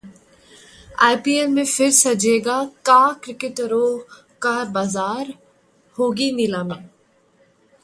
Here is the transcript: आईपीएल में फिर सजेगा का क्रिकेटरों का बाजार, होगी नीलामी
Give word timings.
आईपीएल 0.99 1.47
में 1.47 1.65
फिर 1.65 1.91
सजेगा 1.91 2.63
का 2.85 3.13
क्रिकेटरों 3.13 3.99
का 4.41 4.63
बाजार, 4.63 5.33
होगी 5.97 6.31
नीलामी 6.31 6.83